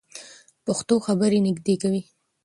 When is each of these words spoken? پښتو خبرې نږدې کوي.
پښتو 0.65 0.95
خبرې 1.05 1.39
نږدې 1.47 1.75
کوي. 1.81 2.01